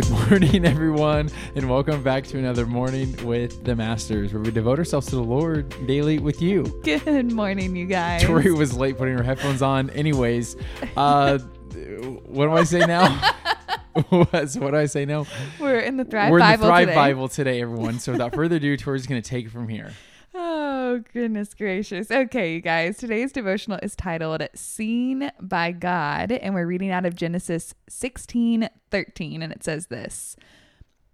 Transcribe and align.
Good 0.00 0.10
morning, 0.30 0.64
everyone, 0.64 1.28
and 1.54 1.68
welcome 1.68 2.02
back 2.02 2.24
to 2.28 2.38
another 2.38 2.64
morning 2.64 3.14
with 3.26 3.64
the 3.64 3.76
Masters, 3.76 4.32
where 4.32 4.42
we 4.42 4.50
devote 4.50 4.78
ourselves 4.78 5.08
to 5.08 5.16
the 5.16 5.22
Lord 5.22 5.74
daily 5.86 6.18
with 6.18 6.40
you. 6.40 6.62
Good 6.84 7.32
morning, 7.32 7.76
you 7.76 7.84
guys. 7.84 8.22
Tori 8.22 8.50
was 8.50 8.74
late 8.74 8.96
putting 8.96 9.14
her 9.18 9.22
headphones 9.22 9.60
on. 9.60 9.90
Anyways, 9.90 10.56
uh, 10.96 11.36
what 11.36 12.46
do 12.46 12.52
I 12.52 12.64
say 12.64 12.78
now? 12.78 13.10
what, 14.08 14.32
what 14.54 14.70
do 14.70 14.76
I 14.76 14.86
say 14.86 15.04
now? 15.04 15.26
We're 15.58 15.80
in 15.80 15.98
the 15.98 16.06
Thrive 16.06 16.30
We're 16.30 16.38
in 16.38 16.46
the 16.46 16.56
Bible 16.56 16.66
Thrive 16.66 16.86
today. 16.86 16.94
Bible 16.94 17.28
today, 17.28 17.60
everyone. 17.60 17.98
So 17.98 18.12
without 18.12 18.34
further 18.34 18.56
ado, 18.56 18.78
Tori's 18.78 19.06
going 19.06 19.20
to 19.20 19.28
take 19.28 19.44
it 19.44 19.50
from 19.50 19.68
here. 19.68 19.92
Oh, 20.90 21.04
goodness 21.12 21.54
gracious. 21.54 22.10
Okay, 22.10 22.54
you 22.54 22.60
guys. 22.60 22.96
Today's 22.96 23.30
devotional 23.30 23.78
is 23.80 23.94
titled 23.94 24.42
Seen 24.56 25.30
by 25.40 25.70
God, 25.70 26.32
and 26.32 26.52
we're 26.52 26.66
reading 26.66 26.90
out 26.90 27.06
of 27.06 27.14
Genesis 27.14 27.76
16 27.88 28.68
13, 28.90 29.40
and 29.40 29.52
it 29.52 29.62
says 29.62 29.86
this 29.86 30.34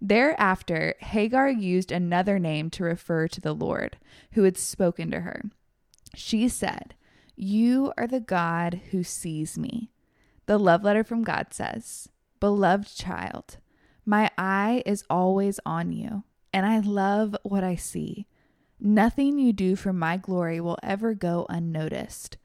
Thereafter, 0.01 0.95
Hagar 0.97 1.51
used 1.51 1.91
another 1.91 2.39
name 2.39 2.71
to 2.71 2.85
refer 2.85 3.27
to 3.27 3.39
the 3.39 3.53
Lord, 3.53 3.97
who 4.31 4.45
had 4.45 4.57
spoken 4.57 5.11
to 5.11 5.19
her. 5.19 5.43
She 6.15 6.49
said, 6.49 6.95
You 7.35 7.93
are 7.99 8.07
the 8.07 8.19
God 8.19 8.81
who 8.89 9.03
sees 9.03 9.59
me. 9.59 9.91
The 10.47 10.57
love 10.57 10.83
letter 10.83 11.03
from 11.03 11.23
God 11.23 11.53
says, 11.53 12.09
Beloved 12.39 12.97
child, 12.97 13.57
my 14.07 14.31
eye 14.39 14.81
is 14.87 15.03
always 15.07 15.59
on 15.67 15.91
you, 15.91 16.23
and 16.51 16.65
I 16.65 16.79
love 16.79 17.37
what 17.43 17.63
I 17.63 17.75
see. 17.75 18.25
Nothing 18.79 19.39
you 19.39 19.53
do 19.53 19.75
for 19.75 19.91
my 19.91 20.17
glory 20.17 20.61
will 20.61 20.77
ever 20.83 21.13
go 21.13 21.45
unnoticed. 21.49 22.37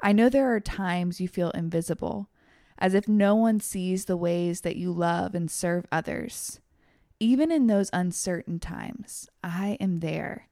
I 0.00 0.12
know 0.12 0.28
there 0.28 0.54
are 0.54 0.60
times 0.60 1.20
you 1.20 1.28
feel 1.28 1.50
invisible, 1.50 2.28
as 2.78 2.94
if 2.94 3.08
no 3.08 3.34
one 3.34 3.60
sees 3.60 4.04
the 4.04 4.16
ways 4.16 4.62
that 4.62 4.76
you 4.76 4.92
love 4.92 5.34
and 5.34 5.50
serve 5.50 5.86
others. 5.90 6.60
Even 7.20 7.50
in 7.52 7.66
those 7.66 7.90
uncertain 7.92 8.58
times, 8.58 9.28
I 9.42 9.76
am 9.80 10.00
there. 10.00 10.48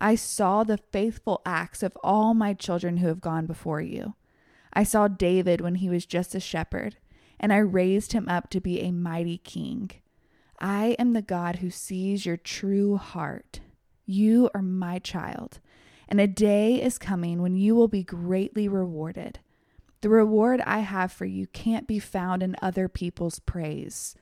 I 0.00 0.16
saw 0.16 0.64
the 0.64 0.78
faithful 0.78 1.42
acts 1.46 1.82
of 1.82 1.96
all 2.02 2.34
my 2.34 2.54
children 2.54 2.98
who 2.98 3.06
have 3.06 3.20
gone 3.20 3.46
before 3.46 3.80
you. 3.80 4.14
I 4.72 4.84
saw 4.84 5.06
David 5.06 5.60
when 5.60 5.76
he 5.76 5.88
was 5.88 6.06
just 6.06 6.34
a 6.34 6.40
shepherd, 6.40 6.96
and 7.38 7.52
I 7.52 7.58
raised 7.58 8.12
him 8.12 8.28
up 8.28 8.50
to 8.50 8.60
be 8.60 8.80
a 8.80 8.90
mighty 8.90 9.38
king. 9.38 9.90
I 10.58 10.96
am 10.98 11.12
the 11.12 11.22
God 11.22 11.56
who 11.56 11.70
sees 11.70 12.26
your 12.26 12.36
true 12.36 12.96
heart. 12.96 13.60
You 14.06 14.50
are 14.54 14.62
my 14.62 14.98
child, 14.98 15.60
and 16.08 16.20
a 16.20 16.26
day 16.26 16.82
is 16.82 16.98
coming 16.98 17.40
when 17.40 17.56
you 17.56 17.74
will 17.74 17.88
be 17.88 18.02
greatly 18.02 18.68
rewarded. 18.68 19.38
The 20.00 20.08
reward 20.08 20.60
I 20.62 20.80
have 20.80 21.12
for 21.12 21.24
you 21.24 21.46
can't 21.46 21.86
be 21.86 21.98
found 21.98 22.42
in 22.42 22.56
other 22.60 22.88
people's 22.88 23.38
praise. 23.38 24.16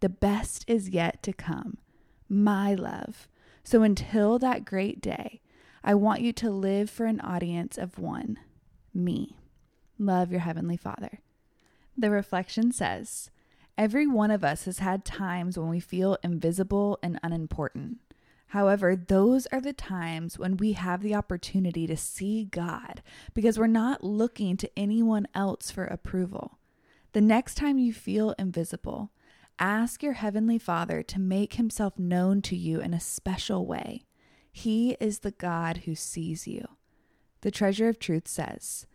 The 0.00 0.10
best 0.10 0.64
is 0.66 0.90
yet 0.90 1.22
to 1.22 1.32
come, 1.32 1.78
my 2.28 2.74
love. 2.74 3.28
So 3.64 3.82
until 3.82 4.38
that 4.38 4.64
great 4.64 5.00
day, 5.00 5.40
I 5.82 5.94
want 5.94 6.20
you 6.20 6.32
to 6.34 6.50
live 6.50 6.90
for 6.90 7.06
an 7.06 7.20
audience 7.20 7.78
of 7.78 7.98
one 7.98 8.38
me. 8.94 9.38
Love 9.98 10.30
your 10.30 10.40
Heavenly 10.40 10.76
Father. 10.76 11.20
The 11.96 12.10
reflection 12.10 12.72
says 12.72 13.30
Every 13.78 14.06
one 14.06 14.30
of 14.30 14.44
us 14.44 14.66
has 14.66 14.80
had 14.80 15.04
times 15.04 15.56
when 15.56 15.68
we 15.68 15.80
feel 15.80 16.18
invisible 16.22 16.98
and 17.02 17.18
unimportant. 17.22 17.98
However, 18.52 18.94
those 18.94 19.46
are 19.46 19.62
the 19.62 19.72
times 19.72 20.38
when 20.38 20.58
we 20.58 20.72
have 20.72 21.00
the 21.00 21.14
opportunity 21.14 21.86
to 21.86 21.96
see 21.96 22.44
God 22.44 23.02
because 23.32 23.58
we're 23.58 23.66
not 23.66 24.04
looking 24.04 24.58
to 24.58 24.70
anyone 24.78 25.26
else 25.34 25.70
for 25.70 25.84
approval. 25.84 26.58
The 27.12 27.22
next 27.22 27.54
time 27.54 27.78
you 27.78 27.94
feel 27.94 28.34
invisible, 28.38 29.10
ask 29.58 30.02
your 30.02 30.12
Heavenly 30.12 30.58
Father 30.58 31.02
to 31.02 31.18
make 31.18 31.54
Himself 31.54 31.98
known 31.98 32.42
to 32.42 32.54
you 32.54 32.82
in 32.82 32.92
a 32.92 33.00
special 33.00 33.64
way. 33.64 34.04
He 34.52 34.98
is 35.00 35.20
the 35.20 35.30
God 35.30 35.78
who 35.86 35.94
sees 35.94 36.46
you. 36.46 36.68
The 37.40 37.50
Treasure 37.50 37.88
of 37.88 37.98
Truth 37.98 38.28
says, 38.28 38.86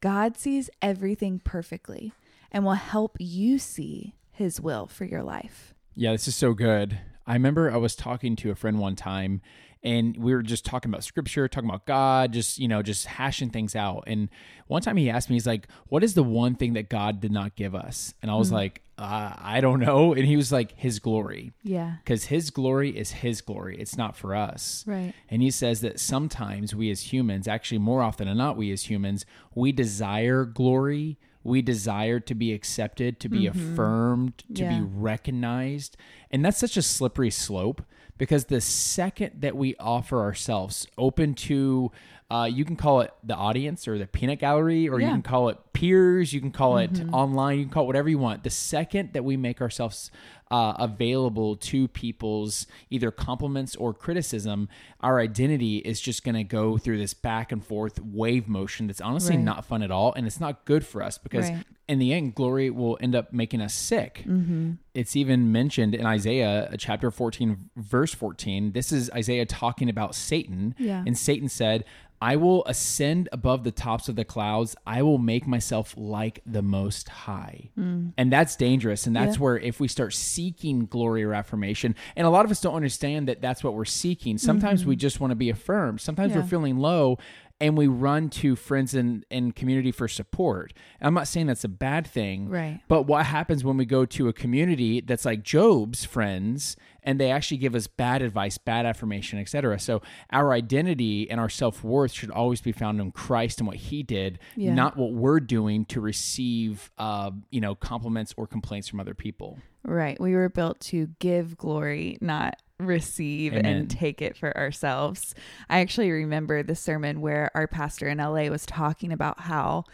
God 0.00 0.38
sees 0.38 0.70
everything 0.80 1.38
perfectly 1.38 2.14
and 2.50 2.64
will 2.64 2.72
help 2.72 3.18
you 3.20 3.58
see 3.58 4.14
His 4.30 4.58
will 4.58 4.86
for 4.86 5.04
your 5.04 5.22
life. 5.22 5.74
Yeah, 5.94 6.12
this 6.12 6.28
is 6.28 6.34
so 6.34 6.54
good. 6.54 6.98
I 7.26 7.34
remember 7.34 7.70
I 7.70 7.76
was 7.76 7.94
talking 7.94 8.36
to 8.36 8.50
a 8.50 8.54
friend 8.54 8.78
one 8.78 8.96
time 8.96 9.40
and 9.84 10.16
we 10.16 10.32
were 10.32 10.42
just 10.42 10.64
talking 10.64 10.90
about 10.90 11.02
scripture, 11.02 11.48
talking 11.48 11.68
about 11.68 11.86
God, 11.86 12.32
just, 12.32 12.58
you 12.58 12.68
know, 12.68 12.82
just 12.82 13.06
hashing 13.06 13.50
things 13.50 13.74
out. 13.74 14.04
And 14.06 14.28
one 14.68 14.80
time 14.80 14.96
he 14.96 15.10
asked 15.10 15.28
me, 15.28 15.34
he's 15.34 15.46
like, 15.46 15.66
What 15.88 16.04
is 16.04 16.14
the 16.14 16.22
one 16.22 16.54
thing 16.54 16.74
that 16.74 16.88
God 16.88 17.20
did 17.20 17.32
not 17.32 17.56
give 17.56 17.74
us? 17.74 18.14
And 18.22 18.30
I 18.30 18.34
was 18.34 18.52
like, 18.52 18.82
uh, 18.98 19.34
I 19.36 19.60
don't 19.60 19.80
know. 19.80 20.12
And 20.14 20.24
he 20.24 20.36
was 20.36 20.52
like, 20.52 20.78
His 20.78 21.00
glory. 21.00 21.52
Yeah. 21.64 21.96
Because 22.04 22.24
his 22.24 22.50
glory 22.50 22.96
is 22.96 23.10
his 23.10 23.40
glory. 23.40 23.76
It's 23.80 23.96
not 23.96 24.16
for 24.16 24.34
us. 24.34 24.84
Right. 24.86 25.12
And 25.28 25.42
he 25.42 25.50
says 25.50 25.80
that 25.80 25.98
sometimes 25.98 26.74
we 26.74 26.90
as 26.90 27.12
humans, 27.12 27.48
actually 27.48 27.78
more 27.78 28.02
often 28.02 28.28
than 28.28 28.36
not, 28.36 28.56
we 28.56 28.70
as 28.70 28.84
humans, 28.84 29.26
we 29.54 29.72
desire 29.72 30.44
glory. 30.44 31.18
We 31.44 31.62
desire 31.62 32.20
to 32.20 32.34
be 32.34 32.52
accepted, 32.52 33.20
to 33.20 33.28
be 33.28 33.44
mm-hmm. 33.44 33.72
affirmed, 33.72 34.44
to 34.54 34.62
Yeah. 34.62 34.78
be 34.78 34.84
recognized. 34.84 35.96
And 36.30 36.44
that's 36.44 36.58
such 36.58 36.76
a 36.76 36.82
slippery 36.82 37.30
slope 37.30 37.82
because 38.18 38.44
the 38.46 38.60
second 38.60 39.40
that 39.40 39.56
we 39.56 39.74
offer 39.76 40.20
ourselves 40.20 40.86
open 40.96 41.34
to, 41.34 41.90
uh, 42.32 42.44
you 42.46 42.64
can 42.64 42.76
call 42.76 43.00
it 43.02 43.12
the 43.22 43.34
audience 43.34 43.86
or 43.86 43.98
the 43.98 44.06
peanut 44.06 44.38
gallery, 44.38 44.88
or 44.88 45.00
you 45.00 45.06
can 45.08 45.22
call 45.22 45.48
it 45.50 45.58
peers, 45.72 46.32
you 46.32 46.40
can 46.40 46.50
call 46.50 46.78
it 46.78 46.90
online, 47.12 47.58
you 47.58 47.64
can 47.64 47.72
call 47.72 47.84
it 47.84 47.86
whatever 47.86 48.08
you 48.08 48.18
want. 48.18 48.42
The 48.42 48.50
second 48.50 49.12
that 49.12 49.24
we 49.24 49.36
make 49.36 49.60
ourselves 49.60 50.10
uh, 50.50 50.74
available 50.78 51.56
to 51.56 51.88
people's 51.88 52.66
either 52.90 53.10
compliments 53.10 53.74
or 53.76 53.92
criticism, 53.94 54.68
our 55.00 55.18
identity 55.18 55.78
is 55.78 55.98
just 56.00 56.24
going 56.24 56.34
to 56.34 56.44
go 56.44 56.76
through 56.78 56.98
this 56.98 57.14
back 57.14 57.52
and 57.52 57.64
forth 57.64 57.98
wave 58.02 58.48
motion 58.48 58.86
that's 58.86 59.00
honestly 59.00 59.36
Right. 59.36 59.44
not 59.44 59.64
fun 59.64 59.82
at 59.82 59.90
all. 59.90 60.12
And 60.14 60.26
it's 60.26 60.40
not 60.40 60.64
good 60.66 60.84
for 60.86 61.02
us 61.02 61.16
because 61.18 61.48
Right. 61.50 61.64
in 61.88 61.98
the 61.98 62.12
end, 62.12 62.34
glory 62.34 62.68
will 62.70 62.98
end 63.00 63.14
up 63.14 63.32
making 63.32 63.62
us 63.62 63.72
sick. 63.72 64.24
Mm-hmm. 64.26 64.72
It's 64.94 65.16
even 65.16 65.52
mentioned 65.52 65.94
in 65.94 66.04
Isaiah 66.04 66.68
uh, 66.70 66.76
chapter 66.78 67.10
14, 67.10 67.70
verse 67.76 68.12
14. 68.14 68.72
This 68.72 68.92
is 68.92 69.10
Isaiah 69.12 69.46
talking 69.46 69.88
about 69.88 70.14
Satan. 70.14 70.74
Yeah. 70.78 71.02
And 71.06 71.16
Satan 71.16 71.48
said, 71.48 71.84
I 72.22 72.36
will 72.36 72.64
ascend 72.66 73.28
above 73.32 73.64
the 73.64 73.72
tops 73.72 74.08
of 74.08 74.14
the 74.14 74.24
clouds. 74.24 74.76
I 74.86 75.02
will 75.02 75.18
make 75.18 75.44
myself 75.46 75.92
like 75.96 76.40
the 76.46 76.62
Most 76.62 77.08
High. 77.08 77.70
And 77.76 78.32
that's 78.32 78.54
dangerous. 78.54 79.08
And 79.08 79.16
that's 79.16 79.36
Mm. 79.36 79.40
Yeah. 79.40 79.42
where 79.42 79.58
if 79.58 79.80
we 79.80 79.88
start 79.88 80.14
seeking 80.14 80.86
glory 80.86 81.24
or 81.24 81.34
affirmation, 81.34 81.96
and 82.16 82.24
a 82.26 82.30
lot 82.30 82.44
of 82.44 82.50
us 82.52 82.60
don't 82.60 82.74
understand 82.76 83.26
that 83.28 83.40
that's 83.42 83.64
what 83.64 83.74
we're 83.74 83.84
seeking. 83.84 84.38
Sometimes 84.38 84.86
we 84.86 84.94
just 84.94 85.18
want 85.20 85.32
to 85.32 85.36
be 85.36 85.50
affirmed. 85.50 86.00
Sometimes 86.00 86.32
we're 86.32 86.40
Mm-hmm. 86.42 86.48
Feeling 86.48 86.78
low 86.78 87.18
and 87.60 87.76
we 87.76 87.86
run 87.86 88.28
to 88.28 88.56
friends 88.56 88.92
and, 88.94 89.24
and 89.30 89.54
community 89.56 89.90
for 89.92 90.06
support. 90.08 90.72
I'm 91.00 91.14
not 91.14 91.28
saying 91.28 91.46
that's 91.46 91.64
a 91.64 91.68
bad 91.68 92.06
thing. 92.06 92.48
Right. 92.48 92.80
But 92.88 93.04
what 93.04 93.26
happens 93.26 93.64
when 93.64 93.76
we 93.76 93.84
go 93.84 94.04
to 94.04 94.28
a 94.28 94.32
community 94.32 95.00
that's 95.00 95.24
like 95.24 95.42
Job's 95.44 96.04
friends 96.04 96.76
and 97.02 97.18
they 97.18 97.30
actually 97.30 97.56
give 97.56 97.74
us 97.74 97.86
bad 97.86 98.22
advice, 98.22 98.58
bad 98.58 98.86
affirmation, 98.86 99.38
etc. 99.38 99.78
So 99.78 100.02
our 100.30 100.52
identity 100.52 101.30
and 101.30 101.40
our 101.40 101.48
self-worth 101.48 102.12
should 102.12 102.30
always 102.30 102.60
be 102.60 102.72
found 102.72 103.00
in 103.00 103.10
Christ 103.12 103.58
and 103.60 103.66
what 103.66 103.76
he 103.76 104.02
did, 104.02 104.38
Yeah. 104.56 104.74
not 104.74 104.96
what 104.96 105.12
we're 105.12 105.40
doing 105.40 105.84
to 105.86 106.00
receive 106.00 106.90
uh, 106.98 107.30
you 107.50 107.60
know, 107.60 107.74
compliments 107.74 108.34
or 108.36 108.46
complaints 108.46 108.88
from 108.88 109.00
other 109.00 109.14
people. 109.14 109.58
Right. 109.84 110.20
We 110.20 110.34
were 110.34 110.48
built 110.48 110.78
to 110.80 111.08
give 111.18 111.56
glory, 111.56 112.18
not 112.20 112.60
receive 112.78 113.52
Amen. 113.52 113.64
and 113.66 113.90
take 113.90 114.22
it 114.22 114.36
for 114.36 114.56
ourselves. 114.56 115.34
I 115.68 115.80
actually 115.80 116.10
remember 116.10 116.62
the 116.62 116.74
sermon 116.76 117.20
where 117.20 117.50
our 117.54 117.66
pastor 117.66 118.08
in 118.08 118.18
LA 118.18 118.48
was 118.48 118.64
talking 118.66 119.12
about 119.12 119.40
how 119.40 119.84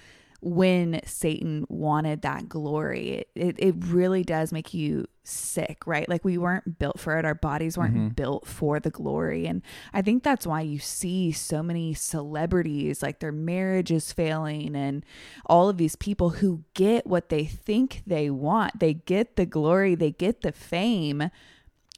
when 0.41 1.01
Satan 1.05 1.67
wanted 1.69 2.23
that 2.23 2.49
glory, 2.49 3.09
it, 3.09 3.31
it, 3.35 3.57
it 3.59 3.75
really 3.79 4.23
does 4.23 4.53
make 4.53 4.73
you 4.73 5.07
sick, 5.25 5.87
right? 5.87 6.09
Like 6.09 6.25
we 6.25 6.39
weren't 6.39 6.79
built 6.79 7.01
for 7.01 7.19
it. 7.19 7.25
Our 7.25 7.35
bodies 7.35 7.77
weren't 7.77 7.95
mm-hmm. 7.95 8.09
built 8.09 8.47
for 8.47 8.79
the 8.79 8.91
glory. 8.91 9.47
And 9.47 9.63
I 9.93 10.01
think 10.01 10.23
that's 10.23 10.47
why 10.47 10.61
you 10.61 10.79
see 10.79 11.33
so 11.33 11.63
many 11.63 11.93
celebrities, 11.93 13.03
like 13.03 13.19
their 13.19 13.33
marriage 13.33 13.91
is 13.91 14.13
failing, 14.13 14.77
and 14.77 15.05
all 15.47 15.69
of 15.69 15.77
these 15.77 15.97
people 15.97 16.31
who 16.31 16.65
get 16.75 17.07
what 17.07 17.31
they 17.31 17.45
think 17.45 18.03
they 18.07 18.31
want. 18.31 18.79
They 18.79 18.95
get 18.95 19.37
the 19.37 19.47
glory, 19.47 19.97
they 19.97 20.13
get 20.13 20.43
the 20.43 20.53
fame, 20.53 21.31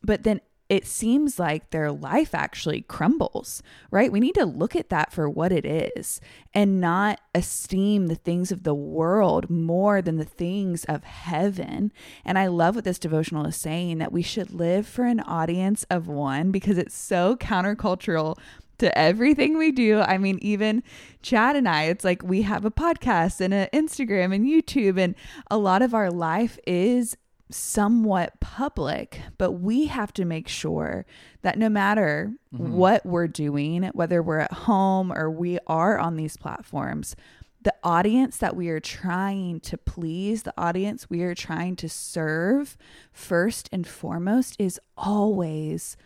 but 0.03 0.23
then 0.23 0.41
it 0.71 0.87
seems 0.87 1.41
like 1.41 1.71
their 1.71 1.91
life 1.91 2.33
actually 2.33 2.83
crumbles, 2.83 3.61
right? 3.91 4.13
We 4.13 4.21
need 4.21 4.37
to 4.37 4.47
look 4.47 4.77
at 4.77 4.89
that 4.91 5.13
for 5.13 5.29
what 5.29 5.51
it 5.51 5.67
is 5.67 6.21
and 6.55 6.81
not 6.81 7.21
esteem 7.35 8.07
the 8.07 8.15
things 8.15 8.53
of 8.53 8.63
the 8.63 8.75
world 8.75 9.51
more 9.51 10.01
than 10.01 10.17
the 10.17 10.25
things 10.25 10.85
of 10.85 11.03
heaven. 11.03 11.93
And 12.25 12.39
I 12.39 12.47
love 12.47 12.77
what 12.77 12.85
this 12.85 13.01
devotional 13.01 13.47
is 13.47 13.57
saying 13.57 13.99
that 13.99 14.13
we 14.13 14.23
should 14.23 14.53
live 14.53 14.87
for 14.87 15.05
an 15.07 15.19
audience 15.19 15.85
of 15.91 16.07
one 16.07 16.53
because 16.53 16.79
it's 16.79 16.97
so 16.97 17.35
countercultural 17.35 18.39
to 18.79 18.97
everything 18.97 19.59
we 19.59 19.73
do. 19.73 19.99
I 19.99 20.19
mean, 20.19 20.39
even 20.41 20.85
Chad 21.21 21.57
and 21.57 21.69
I, 21.69 21.85
it's 21.85 22.05
like 22.05 22.23
we 22.23 22.43
have 22.43 22.65
a 22.65 22.71
podcast 22.71 23.41
and 23.41 23.53
an 23.53 23.69
Instagram 23.73 24.33
and 24.33 24.47
YouTube, 24.47 24.99
and 24.99 25.17
a 25.51 25.59
lot 25.59 25.83
of 25.83 25.95
our 25.95 26.11
life 26.11 26.59
is 26.65 27.17
somewhat 27.51 28.41
public, 28.41 29.21
but 29.39 29.53
we 29.53 29.87
have 29.87 30.13
to 30.15 30.25
make 30.25 30.49
sure 30.49 31.05
that 31.43 31.59
no 31.59 31.69
matter 31.69 32.33
mm-hmm. 32.55 32.73
what 32.73 33.05
we're 33.05 33.29
doing, 33.29 33.85
whether 33.95 34.23
we're 34.23 34.39
at 34.39 34.53
home 34.53 35.13
or 35.13 35.31
we 35.31 35.59
are 35.67 35.99
on 35.99 36.17
these 36.17 36.37
platforms, 36.37 37.17
the 37.63 37.75
audience 37.85 38.39
that 38.39 38.57
we 38.57 38.69
are 38.69 38.81
trying 38.81 39.61
to 39.61 39.77
please, 39.77 40.45
the 40.45 40.55
audience 40.57 41.11
we 41.11 41.23
are 41.23 41.35
trying 41.35 41.77
to 41.77 41.89
serve, 41.89 42.77
first 43.13 43.69
and 43.71 43.87
foremost, 43.87 44.57
is 44.59 44.81
always 44.97 45.97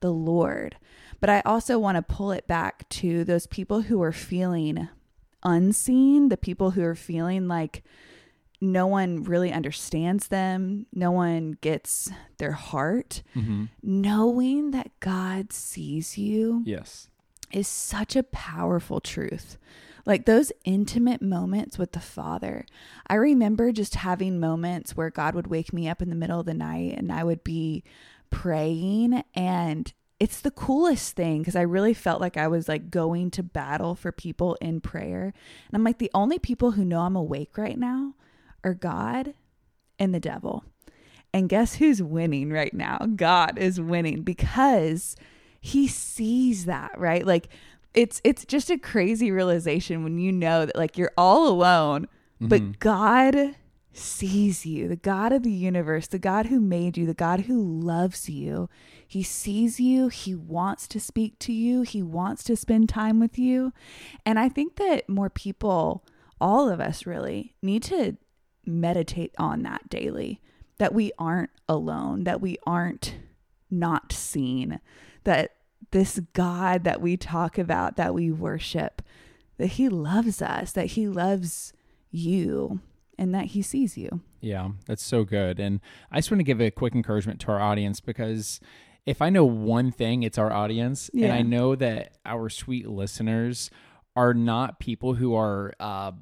the 0.00 0.12
Lord. 0.12 0.76
But 1.20 1.30
I 1.30 1.40
also 1.46 1.78
want 1.78 1.96
to 1.96 2.02
pull 2.14 2.32
it 2.32 2.46
back 2.46 2.88
to 2.90 3.24
those 3.24 3.46
people 3.46 3.82
who 3.82 4.02
are 4.02 4.12
feeling 4.12 4.88
unseen, 5.44 6.28
the 6.28 6.36
people 6.36 6.72
who 6.72 6.82
are 6.82 6.96
feeling 6.96 7.46
like 7.46 7.84
no 8.72 8.86
one 8.86 9.24
really 9.24 9.52
understands 9.52 10.28
them, 10.28 10.86
no 10.92 11.10
one 11.10 11.56
gets 11.60 12.10
their 12.38 12.52
heart. 12.52 13.22
Mm-hmm. 13.36 13.64
Knowing 13.82 14.70
that 14.72 14.90
God 15.00 15.52
sees 15.52 16.16
you 16.18 16.62
Yes. 16.64 17.08
is 17.52 17.68
such 17.68 18.16
a 18.16 18.22
powerful 18.22 19.00
truth. 19.00 19.56
Like 20.06 20.26
those 20.26 20.52
intimate 20.64 21.22
moments 21.22 21.78
with 21.78 21.92
the 21.92 22.00
Father. 22.00 22.66
I 23.06 23.14
remember 23.14 23.72
just 23.72 23.94
having 23.94 24.38
moments 24.38 24.96
where 24.96 25.08
God 25.10 25.34
would 25.34 25.46
wake 25.46 25.72
me 25.72 25.88
up 25.88 26.02
in 26.02 26.10
the 26.10 26.16
middle 26.16 26.40
of 26.40 26.46
the 26.46 26.52
night 26.54 26.94
and 26.98 27.10
I 27.10 27.24
would 27.24 27.42
be 27.42 27.84
praying 28.30 29.22
and 29.34 29.92
it's 30.20 30.40
the 30.40 30.50
coolest 30.50 31.16
thing 31.16 31.38
because 31.40 31.56
I 31.56 31.62
really 31.62 31.92
felt 31.94 32.20
like 32.20 32.36
I 32.36 32.46
was 32.48 32.68
like 32.68 32.90
going 32.90 33.30
to 33.32 33.42
battle 33.42 33.94
for 33.94 34.12
people 34.12 34.56
in 34.60 34.80
prayer. 34.80 35.24
And 35.24 35.74
I'm 35.74 35.84
like, 35.84 35.98
the 35.98 36.10
only 36.14 36.38
people 36.38 36.72
who 36.72 36.84
know 36.84 37.00
I'm 37.00 37.16
awake 37.16 37.58
right 37.58 37.78
now 37.78 38.14
are 38.64 38.74
God 38.74 39.34
and 39.98 40.14
the 40.14 40.20
devil. 40.20 40.64
And 41.32 41.48
guess 41.48 41.76
who's 41.76 42.02
winning 42.02 42.50
right 42.50 42.72
now? 42.72 42.98
God 43.16 43.58
is 43.58 43.80
winning 43.80 44.22
because 44.22 45.16
he 45.60 45.88
sees 45.88 46.64
that, 46.64 46.98
right? 46.98 47.26
Like 47.26 47.48
it's 47.92 48.20
it's 48.24 48.44
just 48.44 48.70
a 48.70 48.78
crazy 48.78 49.30
realization 49.30 50.04
when 50.04 50.18
you 50.18 50.32
know 50.32 50.66
that 50.66 50.76
like 50.76 50.98
you're 50.98 51.12
all 51.16 51.48
alone, 51.48 52.06
but 52.40 52.60
mm-hmm. 52.60 52.72
God 52.78 53.56
sees 53.92 54.66
you. 54.66 54.88
The 54.88 54.96
God 54.96 55.32
of 55.32 55.42
the 55.42 55.52
universe, 55.52 56.08
the 56.08 56.18
God 56.18 56.46
who 56.46 56.60
made 56.60 56.96
you, 56.96 57.06
the 57.06 57.14
God 57.14 57.40
who 57.40 57.62
loves 57.62 58.28
you. 58.28 58.68
He 59.06 59.22
sees 59.22 59.78
you, 59.78 60.08
he 60.08 60.34
wants 60.34 60.88
to 60.88 61.00
speak 61.00 61.38
to 61.40 61.52
you, 61.52 61.82
he 61.82 62.02
wants 62.02 62.42
to 62.44 62.56
spend 62.56 62.88
time 62.88 63.20
with 63.20 63.38
you. 63.38 63.72
And 64.26 64.38
I 64.38 64.48
think 64.48 64.76
that 64.76 65.08
more 65.08 65.30
people, 65.30 66.04
all 66.40 66.68
of 66.68 66.80
us 66.80 67.06
really, 67.06 67.54
need 67.62 67.84
to 67.84 68.16
meditate 68.66 69.34
on 69.38 69.62
that 69.62 69.88
daily 69.88 70.40
that 70.78 70.94
we 70.94 71.12
aren't 71.18 71.50
alone, 71.68 72.24
that 72.24 72.40
we 72.40 72.58
aren't 72.66 73.16
not 73.70 74.12
seen, 74.12 74.80
that 75.24 75.52
this 75.90 76.20
God 76.32 76.84
that 76.84 77.00
we 77.00 77.16
talk 77.16 77.58
about, 77.58 77.96
that 77.96 78.14
we 78.14 78.30
worship, 78.30 79.02
that 79.58 79.68
He 79.68 79.88
loves 79.88 80.42
us, 80.42 80.72
that 80.72 80.86
He 80.86 81.06
loves 81.06 81.72
you, 82.10 82.80
and 83.16 83.34
that 83.34 83.46
He 83.46 83.62
sees 83.62 83.96
you. 83.96 84.20
Yeah, 84.40 84.70
that's 84.86 85.04
so 85.04 85.24
good. 85.24 85.60
And 85.60 85.80
I 86.10 86.18
just 86.18 86.30
want 86.30 86.40
to 86.40 86.44
give 86.44 86.60
a 86.60 86.70
quick 86.70 86.94
encouragement 86.94 87.40
to 87.42 87.52
our 87.52 87.60
audience 87.60 88.00
because 88.00 88.60
if 89.06 89.22
I 89.22 89.30
know 89.30 89.44
one 89.44 89.90
thing, 89.92 90.22
it's 90.22 90.38
our 90.38 90.52
audience. 90.52 91.10
And 91.14 91.32
I 91.32 91.42
know 91.42 91.74
that 91.76 92.16
our 92.24 92.48
sweet 92.48 92.88
listeners 92.88 93.70
are 94.16 94.34
not 94.34 94.80
people 94.80 95.14
who 95.14 95.34
are 95.34 95.74
uh, 95.78 96.12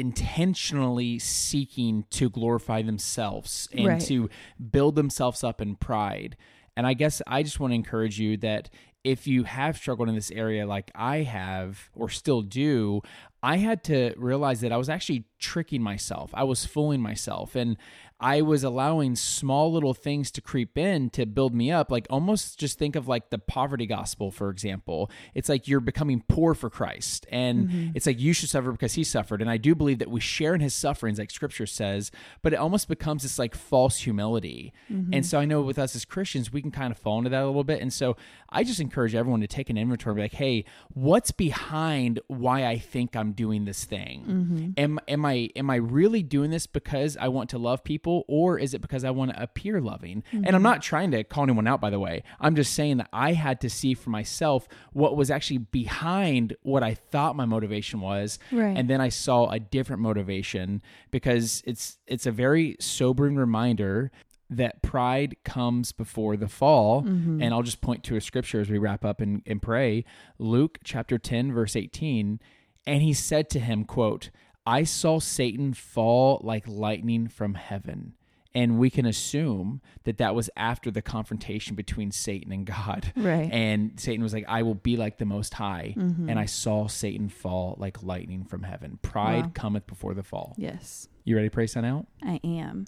intentionally 0.00 1.18
seeking 1.18 2.04
to 2.10 2.28
glorify 2.30 2.82
themselves 2.82 3.68
and 3.72 3.86
Right. 3.86 4.00
to 4.02 4.28
build 4.70 4.94
themselves 4.96 5.44
up 5.44 5.60
in 5.60 5.76
pride. 5.76 6.36
And 6.76 6.86
I 6.86 6.94
guess 6.94 7.20
I 7.26 7.42
just 7.42 7.60
want 7.60 7.72
to 7.72 7.74
encourage 7.74 8.18
you 8.18 8.36
that 8.38 8.70
if 9.04 9.26
you 9.26 9.44
have 9.44 9.76
struggled 9.76 10.08
in 10.08 10.14
this 10.14 10.30
area 10.30 10.66
like 10.66 10.90
I 10.94 11.18
have 11.18 11.90
or 11.94 12.08
still 12.08 12.42
do, 12.42 13.00
I 13.42 13.56
had 13.56 13.82
to 13.84 14.12
realize 14.16 14.60
that 14.60 14.72
I 14.72 14.76
was 14.76 14.88
actually 14.90 15.24
tricking 15.38 15.82
myself. 15.82 16.30
I 16.34 16.44
was 16.44 16.66
fooling 16.66 17.00
myself 17.00 17.54
and 17.54 17.76
I 18.20 18.42
was 18.42 18.62
allowing 18.62 19.16
small 19.16 19.72
little 19.72 19.94
things 19.94 20.30
to 20.32 20.40
creep 20.40 20.76
in 20.76 21.10
to 21.10 21.24
build 21.26 21.54
me 21.54 21.70
up. 21.70 21.90
Like 21.90 22.06
almost 22.10 22.58
just 22.58 22.78
think 22.78 22.96
of 22.96 23.08
like 23.08 23.30
the 23.30 23.38
poverty 23.38 23.86
gospel, 23.86 24.30
for 24.30 24.50
example. 24.50 25.10
It's 25.34 25.48
like 25.48 25.66
you're 25.66 25.80
becoming 25.80 26.22
poor 26.28 26.54
for 26.54 26.68
Christ. 26.68 27.26
And 27.30 27.68
mm-hmm. 27.68 27.90
it's 27.94 28.06
like 28.06 28.20
you 28.20 28.32
should 28.32 28.50
suffer 28.50 28.72
because 28.72 28.94
he 28.94 29.04
suffered. 29.04 29.40
And 29.40 29.50
I 29.50 29.56
do 29.56 29.74
believe 29.74 29.98
that 30.00 30.10
we 30.10 30.20
share 30.20 30.54
in 30.54 30.60
his 30.60 30.74
sufferings, 30.74 31.18
like 31.18 31.30
scripture 31.30 31.66
says, 31.66 32.10
but 32.42 32.52
it 32.52 32.56
almost 32.56 32.88
becomes 32.88 33.22
this 33.22 33.38
like 33.38 33.54
false 33.54 33.98
humility. 33.98 34.72
Mm-hmm. 34.92 35.14
And 35.14 35.26
so 35.26 35.38
I 35.38 35.44
know 35.44 35.62
with 35.62 35.78
us 35.78 35.96
as 35.96 36.04
Christians, 36.04 36.52
we 36.52 36.60
can 36.60 36.70
kind 36.70 36.90
of 36.90 36.98
fall 36.98 37.18
into 37.18 37.30
that 37.30 37.42
a 37.42 37.46
little 37.46 37.64
bit. 37.64 37.80
And 37.80 37.92
so 37.92 38.16
I 38.50 38.64
just 38.64 38.80
encourage 38.80 39.14
everyone 39.14 39.40
to 39.40 39.46
take 39.46 39.70
an 39.70 39.78
inventory, 39.78 40.14
be 40.14 40.22
like, 40.22 40.32
hey, 40.32 40.64
what's 40.92 41.30
behind 41.30 42.20
why 42.26 42.66
I 42.66 42.78
think 42.78 43.14
I'm 43.14 43.32
doing 43.32 43.64
this 43.64 43.84
thing? 43.84 44.24
Mm-hmm. 44.28 44.70
Am 44.76 44.98
am 45.06 45.24
I 45.24 45.50
am 45.54 45.70
I 45.70 45.76
really 45.76 46.22
doing 46.22 46.50
this 46.50 46.66
because 46.66 47.16
I 47.16 47.28
want 47.28 47.50
to 47.50 47.58
love 47.58 47.84
people, 47.84 48.09
or 48.28 48.58
is 48.58 48.74
it 48.74 48.80
because 48.80 49.04
I 49.04 49.10
want 49.10 49.32
to 49.32 49.42
appear 49.42 49.80
loving? 49.80 50.22
And 50.32 50.48
I'm 50.48 50.54
mm-hmm. 50.54 50.62
not 50.62 50.82
trying 50.82 51.10
to 51.12 51.24
call 51.24 51.44
anyone 51.44 51.66
out, 51.66 51.80
by 51.80 51.90
the 51.90 51.98
way. 51.98 52.22
I'm 52.40 52.54
just 52.54 52.74
saying 52.74 52.98
that 52.98 53.08
I 53.12 53.32
had 53.32 53.60
to 53.62 53.70
see 53.70 53.94
for 53.94 54.10
myself 54.10 54.68
what 54.92 55.16
was 55.16 55.30
actually 55.30 55.58
behind 55.58 56.56
what 56.62 56.82
I 56.82 56.94
thought 56.94 57.36
my 57.36 57.44
motivation 57.44 58.00
was, 58.00 58.38
Right. 58.52 58.76
and 58.76 58.88
then 58.88 59.00
I 59.00 59.08
saw 59.08 59.48
a 59.50 59.58
different 59.58 60.02
motivation 60.02 60.82
because 61.10 61.62
it's 61.66 61.98
it's 62.06 62.26
a 62.26 62.32
very 62.32 62.76
sobering 62.80 63.36
reminder 63.36 64.10
that 64.50 64.82
pride 64.82 65.36
comes 65.44 65.92
before 65.92 66.36
the 66.36 66.48
fall. 66.48 67.02
Mm-hmm. 67.02 67.40
And 67.40 67.54
I'll 67.54 67.62
just 67.62 67.80
point 67.80 68.02
to 68.04 68.16
a 68.16 68.20
scripture 68.20 68.60
as 68.60 68.68
we 68.68 68.78
wrap 68.78 69.04
up 69.04 69.20
and, 69.20 69.42
and 69.46 69.62
pray. 69.62 70.04
Luke 70.38 70.78
chapter 70.82 71.18
10, 71.18 71.52
verse 71.52 71.76
18. 71.76 72.40
And 72.86 73.02
he 73.02 73.12
said 73.12 73.48
to 73.50 73.60
him, 73.60 73.84
quote, 73.84 74.30
I 74.66 74.84
saw 74.84 75.18
Satan 75.18 75.74
fall 75.74 76.40
like 76.44 76.66
lightning 76.66 77.28
from 77.28 77.54
heaven. 77.54 78.14
And 78.52 78.80
we 78.80 78.90
can 78.90 79.06
assume 79.06 79.80
that 80.02 80.18
that 80.18 80.34
was 80.34 80.50
after 80.56 80.90
the 80.90 81.02
confrontation 81.02 81.76
between 81.76 82.10
Satan 82.10 82.50
and 82.50 82.66
God. 82.66 83.12
Right. 83.16 83.48
And 83.52 83.92
Satan 84.00 84.24
was 84.24 84.34
like, 84.34 84.44
I 84.48 84.64
will 84.64 84.74
be 84.74 84.96
like 84.96 85.18
the 85.18 85.24
Most 85.24 85.54
High. 85.54 85.94
Mm-hmm. 85.96 86.28
And 86.28 86.36
I 86.36 86.46
saw 86.46 86.88
Satan 86.88 87.28
fall 87.28 87.76
like 87.78 88.02
lightning 88.02 88.42
from 88.44 88.64
heaven. 88.64 88.98
Pride 89.02 89.44
Wow. 89.44 89.50
cometh 89.54 89.86
before 89.86 90.14
the 90.14 90.24
fall. 90.24 90.54
Yes. 90.56 91.06
You 91.22 91.36
ready 91.36 91.48
to 91.48 91.54
pray 91.54 91.68
sign 91.68 91.84
out? 91.84 92.08
I 92.24 92.40
am. 92.42 92.86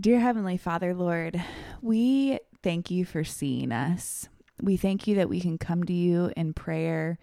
Dear 0.00 0.18
Heavenly 0.18 0.56
Father, 0.56 0.94
Lord, 0.94 1.40
we 1.80 2.40
thank 2.64 2.90
you 2.90 3.04
for 3.04 3.22
seeing 3.22 3.70
us. 3.70 4.28
We 4.60 4.76
thank 4.76 5.06
you 5.06 5.14
that 5.14 5.28
we 5.28 5.40
can 5.40 5.58
come 5.58 5.84
to 5.84 5.92
you 5.92 6.32
in 6.36 6.54
prayer 6.54 7.18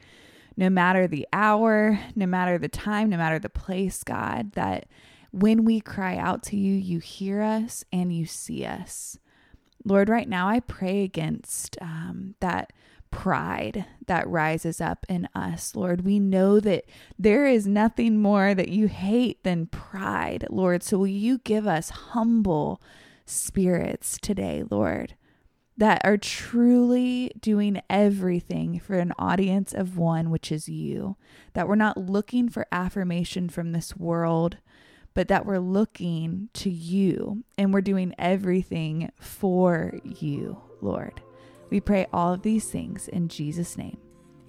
no 0.56 0.70
matter 0.70 1.08
the 1.08 1.28
hour, 1.34 2.00
no 2.16 2.26
matter 2.26 2.58
the 2.58 2.70
time, 2.70 3.10
no 3.10 3.18
matter 3.18 3.40
the 3.40 3.50
place, 3.50 4.04
God, 4.04 4.54
that 4.54 4.88
when 5.32 5.66
we 5.66 5.82
cry 5.82 6.16
out 6.18 6.44
to 6.44 6.58
you, 6.58 6.74
you 6.74 7.00
hear 7.00 7.42
us 7.42 7.84
and 7.92 8.14
you 8.14 8.26
see 8.26 8.66
us. 8.66 9.18
Lord, 9.84 10.10
right 10.10 10.30
now 10.30 10.48
I 10.48 10.60
pray 10.60 11.04
against 11.04 11.78
um, 11.82 12.36
that 12.40 12.72
pride 13.14 13.86
that 14.08 14.28
rises 14.28 14.82
up 14.82 15.06
in 15.08 15.28
us. 15.36 15.76
Lord, 15.76 16.02
we 16.02 16.20
know 16.20 16.60
that 16.60 16.86
there 17.18 17.46
is 17.46 17.68
nothing 17.68 18.22
more 18.22 18.56
that 18.56 18.70
you 18.70 18.88
hate 18.88 19.44
than 19.44 19.68
pride, 19.68 20.46
Lord. 20.50 20.84
So 20.84 20.98
will 20.98 21.08
you 21.08 21.38
give 21.40 21.68
us 21.68 21.90
humble 21.90 22.82
spirits 23.26 24.18
today, 24.22 24.64
Lord, 24.70 25.16
that 25.78 26.02
are 26.04 26.18
truly 26.18 27.32
doing 27.40 27.82
everything 27.90 28.80
for 28.80 29.00
an 29.00 29.14
audience 29.18 29.74
of 29.74 29.98
one, 29.98 30.30
which 30.30 30.52
is 30.52 30.70
you, 30.70 31.16
that 31.54 31.68
we're 31.68 31.76
not 31.76 31.98
looking 31.98 32.48
for 32.48 32.68
affirmation 32.72 33.50
from 33.50 33.72
this 33.72 33.96
world 33.96 34.58
but 35.14 35.28
that 35.28 35.46
we're 35.46 35.60
looking 35.60 36.50
to 36.54 36.70
you 36.70 37.44
and 37.58 37.74
we're 37.74 37.82
doing 37.82 38.14
everything 38.18 39.12
for 39.20 40.00
you, 40.04 40.60
Lord. 40.82 41.22
We 41.70 41.80
pray 41.80 42.08
all 42.12 42.34
of 42.34 42.42
these 42.42 42.70
things 42.70 43.08
in 43.08 43.28
Jesus' 43.28 43.78
name. 43.78 43.98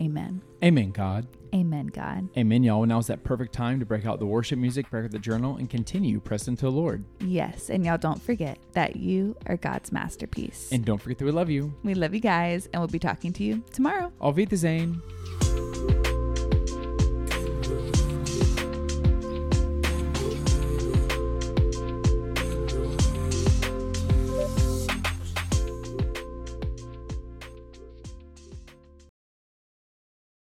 Amen. 0.01 0.43
Amen, 0.63 0.91
God. 0.91 1.27
Amen, 1.55 1.87
God. 1.87 2.29
Amen, 2.37 2.65
y'all. 2.65 2.85
Now 2.85 2.99
is 2.99 3.07
that 3.07 3.23
perfect 3.23 3.53
time 3.53 3.79
to 3.79 3.87
break 3.87 4.07
out 4.07 4.19
the 4.19 4.27
worship 4.27 4.59
music, 4.59 4.91
break 4.91 5.05
out 5.05 5.13
the 5.13 5.21
journal, 5.21 5.57
and 5.57 5.71
continue 5.71 6.19
pressing 6.19 6.57
to 6.57 6.65
the 6.67 6.73
Lord. 6.73 7.05
Yes. 7.21 7.71
And 7.71 7.87
y'all 7.87 7.97
don't 7.99 8.21
forget 8.21 8.59
that 8.73 8.97
you 8.97 9.37
are 9.47 9.57
God's 9.57 9.93
masterpiece. 9.93 10.71
And 10.73 10.85
don't 10.85 10.99
forget 10.99 11.19
that 11.19 11.25
we 11.25 11.31
love 11.31 11.51
you. 11.51 11.73
we 11.85 11.95
love 11.95 12.13
you 12.13 12.21
guys, 12.21 12.69
and 12.73 12.81
we'll 12.81 12.89
be 12.89 12.99
talking 12.99 13.33
to 13.35 13.45
you 13.45 13.63
tomorrow. 13.73 14.13
Auf 14.21 14.37
Wiedersehen. 14.37 15.01